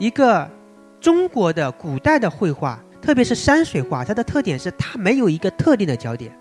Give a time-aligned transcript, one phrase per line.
[0.00, 0.50] 一个
[0.98, 6.34] 中国的古代的绘画，特别是山水画，它的特点是它没有一个特定的焦点。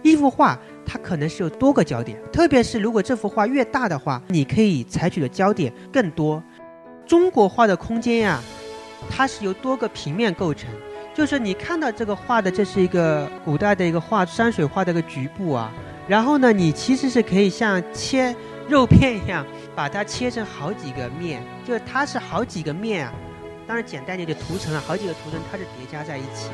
[0.00, 0.56] 一幅画
[0.86, 6.40] 它可能是有多个焦点，特别是如果这幅画越大的话，你可以采取的焦点更多。
[7.04, 8.40] 中国画的空间呀，
[9.10, 10.70] 它是由多个平面构成，
[11.12, 15.72] 就是你看到这个画的，这是一个古代的一个画山水画的一个局部啊。
[16.06, 18.34] 然后呢，你其实是可以像切
[18.70, 23.12] 肉片一样，把它切成好几个面，就是它是好几个面啊。
[23.66, 26.50] 当然简单点就图层啊，好几个图层它是叠加在一起。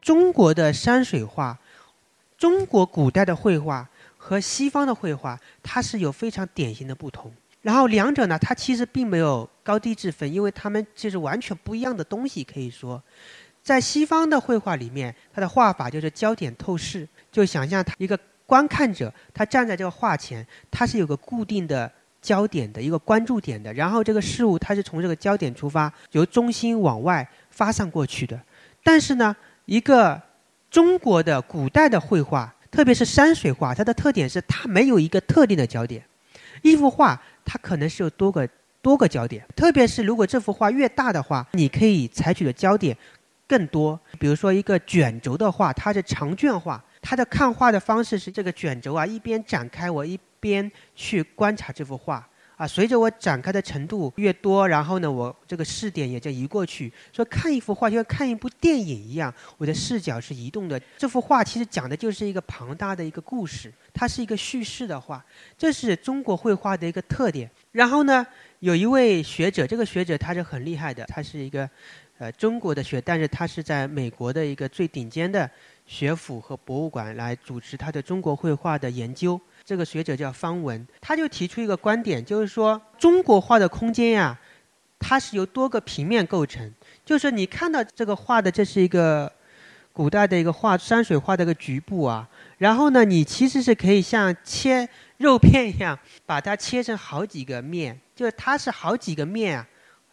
[0.00, 1.56] 中国的山水画，
[2.36, 7.32] 中国古代的绘画和西方的绘画，它是有非常典型的不同。
[7.62, 13.00] 然后两者呢，它其实并没有高低之分，因为它们就是完全不一样的东西，可以说。
[13.64, 28.38] 在西方的绘画里面，它的画法就是焦点透视，就想象他一个观看者，他站在这个画前，他是有个固定的焦点的一个关注点的，然后这个事物它是从这个焦点出发，由中心往外发散过去的。
[28.82, 30.20] 但是呢，一个
[30.70, 36.04] 中国的古代的绘画，特别是山水画，它的特点是它没有一个特定的焦点。
[36.60, 38.46] 一幅画它可能是有多个
[38.82, 42.94] 多个焦点，特别是如果这幅画越大的话，你可以采取的焦点。
[43.46, 52.66] 更多，比如说一个卷轴的画，它是长卷画，它的看画的方式是这个卷轴啊，一边展开，我一边去观察这幅画啊。
[52.66, 56.90] 随着我展开的程度越多，然后呢，我这个视点也就移过去。
[57.12, 60.80] 说看一幅画就像看一部电影一样，我的视角是移动的。
[60.96, 65.22] 这幅画其实讲的就是一个庞大的一个故事，它是一个叙事的画，
[65.58, 67.50] 这是中国绘画的一个特点。
[67.72, 68.26] 然后呢，
[68.60, 71.68] 有一位学者，这个学者他是很厉害的，他是一个。
[72.18, 75.50] 呃，中国的学，但是他是在美国的一个最顶尖的
[75.84, 79.38] 学府和博物馆来主持他的中国绘画的研究。
[79.64, 84.38] 这个学者叫方文，他就提出一个观点，就是说中国画的空间呀，
[84.98, 86.72] 它是由多个平面构成。
[87.04, 89.30] 就是你看到这个画的，这是一个
[89.92, 92.28] 古代的一个画山水画的一个局部啊。
[92.58, 99.66] 然后呢，你其实是可以像切肉片一样，把它切成好几个面，就是它是好几个面啊。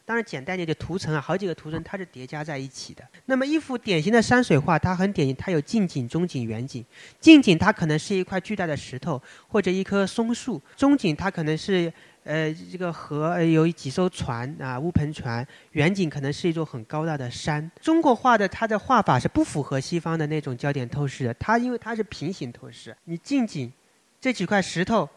[0.04, 3.06] 当然，简单点，就图层啊，好几个图层它是叠加在一起的。
[3.26, 6.84] 那么一幅典型的山水画，它很典型，它有近景、中景、远景。
[7.20, 11.92] 近景它可能是一块巨大的石头或者一棵松树；中景它可能是
[12.24, 17.70] 呃这个河有几艘船啊，乌篷船；远景可能是一座很高大的山。
[17.80, 22.96] 中国画的它的画法是不符合西方的那种焦点透视的，它因为它是平行透视。
[23.04, 23.72] 你近景
[24.20, 25.08] 这几块石头。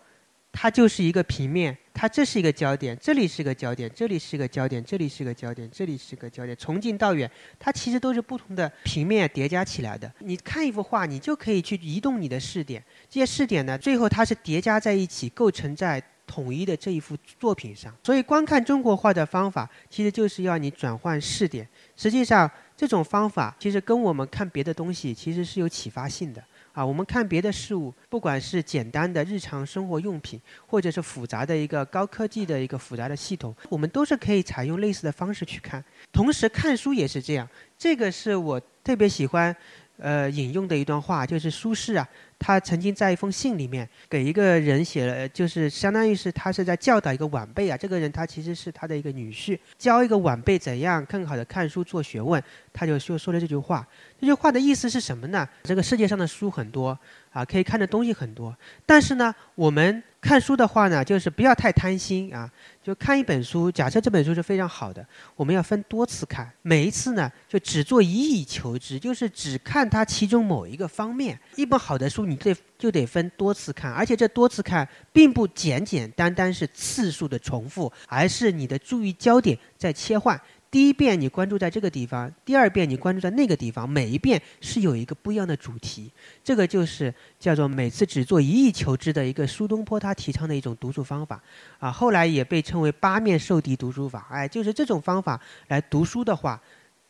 [0.57, 6.55] 它就是一个平面，它这是一个焦点，这里是个焦点，这里是个焦点，这里是个焦点，这里是个焦点。
[6.59, 10.11] 从近到远，它其实都是不同的平面叠加起来的。
[10.19, 17.95] 你看一幅画，你就可以去移动你的视点，这些视点呢，最后它是叠加在一起，构成在统一的这一幅作品上。
[18.03, 21.65] 所以，观看中国画的方法，其实就是要你转换视点。
[21.95, 26.43] 实际上，这种方法其实跟我们看别的东西，其实是有启发性的。
[26.75, 35.83] 啊，我们看别的事物，不管是简单的日常生活用品，或者是复杂的一个高科技的一个复杂的系统，我们都是可以采用类似的方式去看。
[36.11, 37.47] 同时，看书也是这样。
[37.77, 39.55] 这个是我特别喜欢。
[39.97, 42.05] 呃，引用的一段话就是苏轼啊，
[42.37, 47.77] 他曾经在一封信里面给一个人写了，就是相当于是他是在教导一个晚辈啊。
[47.77, 52.41] 这个人他其实是他的一个女婿，教一个晚辈怎样更好的看书做学问，
[52.71, 53.87] 他就说说了这句话。
[54.19, 55.47] 这句话的意思是什么呢？
[55.63, 56.97] 这个世界上的书很多
[57.31, 60.03] 啊，可以看的东西很多，但是呢，我们。
[60.21, 62.51] 看书的话呢，就是不要太贪心啊。
[62.81, 66.51] 就看一本书，假设这本书是非常好的，我们要分多次看。
[66.63, 71.39] 每一次呢，就只做一以求之，就是只看它其中某一个方面。
[71.55, 80.39] 一本好的书，你得就得分多次看，而且这多次看并不简简单单是次数的重复，而是你的注意焦点在切换。
[80.71, 86.11] 第一遍你关注在这个地方，第二遍你关注在那个地方，每一遍是有一个不一样的主题。
[86.43, 91.41] 这个就是叫做每次只做一意求之的一个苏东坡他提倡的一种读书方法，
[91.79, 94.27] 啊，后来也被称为八面受敌读书法。
[94.29, 95.39] 哎，就是这种方法
[95.69, 96.61] 来读书的话，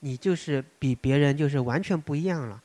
[0.02, 2.62] 你就是比别人就是完全不一样了。